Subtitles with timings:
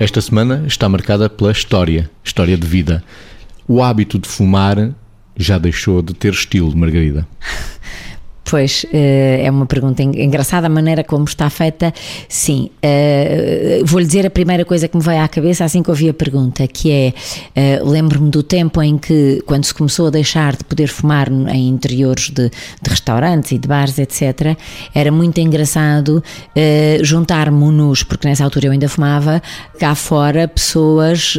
[0.00, 3.04] Esta semana está marcada pela história, história de vida.
[3.68, 4.94] O hábito de fumar
[5.36, 7.28] já deixou de ter estilo, Margarida.
[8.50, 11.94] Pois, eh, é uma pergunta engraçada, a maneira como está feita,
[12.28, 12.68] sim.
[12.82, 16.12] Eh, vou-lhe dizer a primeira coisa que me veio à cabeça assim que ouvi a
[16.12, 17.14] pergunta, que é,
[17.54, 21.68] eh, lembro-me do tempo em que, quando se começou a deixar de poder fumar em
[21.68, 24.56] interiores de, de restaurantes e de bares, etc.,
[24.92, 26.20] era muito engraçado
[27.02, 29.40] juntar-me-nos, porque nessa altura eu ainda fumava,
[29.78, 31.38] cá fora, pessoas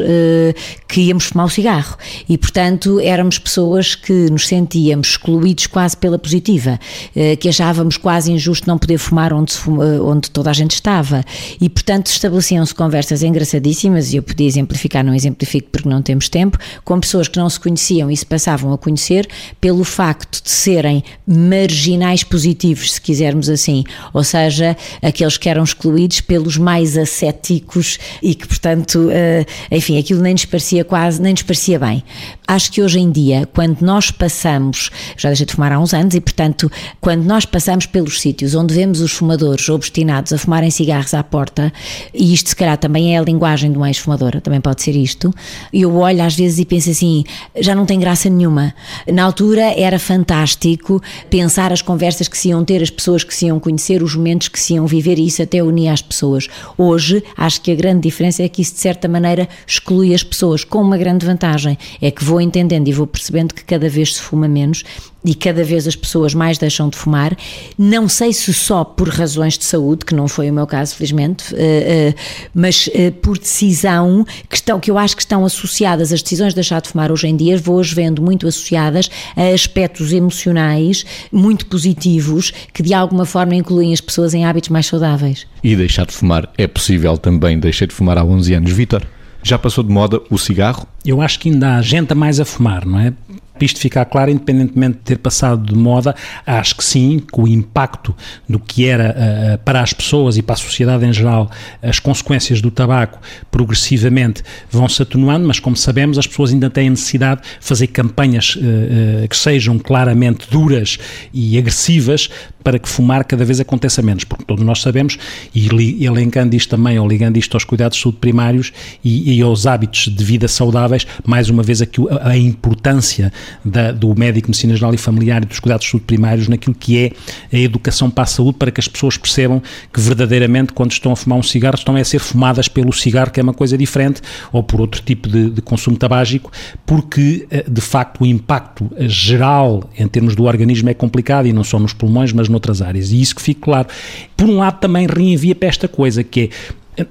[0.88, 1.98] que íamos fumar o cigarro.
[2.30, 6.80] E, portanto, éramos pessoas que nos sentíamos excluídos quase pela positiva.
[7.16, 11.24] Eh, que achávamos quase injusto não poder fumar onde, eh, onde toda a gente estava.
[11.60, 16.58] E, portanto, estabeleciam-se conversas engraçadíssimas, e eu podia exemplificar, não exemplifico porque não temos tempo,
[16.84, 19.28] com pessoas que não se conheciam e se passavam a conhecer
[19.60, 26.22] pelo facto de serem marginais positivos, se quisermos assim, ou seja, aqueles que eram excluídos
[26.22, 31.44] pelos mais ascéticos e que, portanto, eh, enfim, aquilo nem nos parecia quase, nem nos
[31.44, 32.04] parecia bem.
[32.48, 36.16] Acho que hoje em dia, quando nós passamos, já deixei de fumar há uns anos
[36.16, 41.14] e, portanto, quando nós passamos pelos sítios onde vemos os fumadores obstinados a fumarem cigarros
[41.14, 41.72] à porta,
[42.14, 45.34] e isto se calhar também é a linguagem de um ex-fumador, também pode ser isto,
[45.74, 47.24] eu olho às vezes e penso assim,
[47.60, 48.74] já não tem graça nenhuma.
[49.12, 53.46] Na altura era fantástico pensar as conversas que se iam ter, as pessoas que se
[53.46, 56.48] iam conhecer, os momentos que se iam viver e isso até unia as pessoas.
[56.78, 60.64] Hoje, acho que a grande diferença é que isso de certa maneira exclui as pessoas,
[60.64, 64.22] com uma grande vantagem, é que vou entendendo e vou percebendo que cada vez se
[64.22, 64.84] fuma menos
[65.24, 67.36] e cada vez as pessoas mais deixam de fumar.
[67.78, 71.56] Não sei se só por razões de saúde, que não foi o meu caso, felizmente,
[71.56, 72.16] eh, eh,
[72.54, 76.56] mas eh, por decisão que, estão, que eu acho que estão associadas, as decisões de
[76.56, 82.52] deixar de fumar hoje em dia, vou-as vendo muito associadas a aspectos emocionais muito positivos
[82.74, 85.46] que de alguma forma incluem as pessoas em hábitos mais saudáveis.
[85.64, 88.72] E deixar de fumar é possível também, deixei de fumar há 11 anos.
[88.72, 89.06] Vitor,
[89.44, 90.88] já passou de moda o cigarro?
[91.06, 93.14] Eu acho que ainda há gente a mais a fumar, não é?
[93.62, 96.16] Para isto ficar claro, independentemente de ter passado de moda,
[96.48, 98.16] acho que sim, que o impacto
[98.50, 102.60] do que era uh, para as pessoas e para a sociedade em geral, as consequências
[102.60, 103.20] do tabaco
[103.52, 108.56] progressivamente vão se atenuando, mas como sabemos, as pessoas ainda têm necessidade de fazer campanhas
[108.56, 110.98] uh, uh, que sejam claramente duras
[111.32, 112.30] e agressivas
[112.64, 115.18] para que fumar cada vez aconteça menos, porque todos nós sabemos,
[115.54, 115.68] e
[116.06, 118.72] elencando isto também, ou ligando isto aos cuidados de saúde primários
[119.04, 123.32] e, e aos hábitos de vida saudáveis, mais uma vez aqui a importância
[123.64, 126.98] da, do médico medicina geral e familiar e dos cuidados de saúde primários naquilo que
[126.98, 127.12] é
[127.56, 129.62] a educação para a saúde, para que as pessoas percebam
[129.94, 133.40] que verdadeiramente quando estão a fumar um cigarro estão a ser fumadas pelo cigarro, que
[133.40, 134.22] é uma coisa diferente,
[134.52, 136.52] ou por outro tipo de, de consumo tabágico,
[136.86, 141.64] porque eh, de facto o impacto geral em termos do organismo é complicado e não
[141.64, 143.12] só nos pulmões, mas noutras áreas.
[143.12, 143.88] E isso que fique claro.
[144.36, 146.50] Por um lado também reenvia para esta coisa que é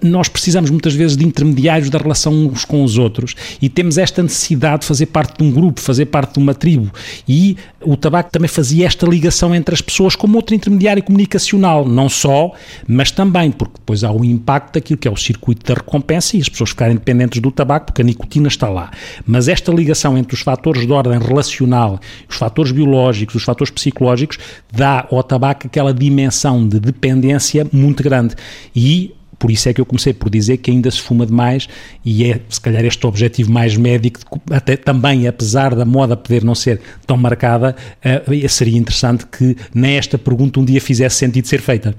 [0.02, 4.22] nós precisamos muitas vezes de intermediários da relação uns com os outros e temos esta
[4.22, 6.90] necessidade de fazer parte de um grupo, fazer parte de uma tribo.
[7.28, 12.08] E o tabaco também fazia esta ligação entre as pessoas como outro intermediário comunicacional, não
[12.08, 12.52] só,
[12.86, 16.40] mas também, porque depois há o impacto daquilo que é o circuito da recompensa e
[16.40, 18.90] as pessoas ficarem dependentes do tabaco porque a nicotina está lá.
[19.26, 24.38] Mas esta ligação entre os fatores de ordem relacional, os fatores biológicos, os fatores psicológicos,
[24.72, 28.34] dá ao tabaco aquela dimensão de dependência muito grande.
[28.74, 31.66] E por isso é que eu comecei por dizer que ainda se fuma demais
[32.04, 36.54] e é, se calhar, este objetivo mais médico, até também, apesar da moda poder não
[36.54, 41.96] ser tão marcada, uh, seria interessante que nesta pergunta um dia fizesse sentido ser feita.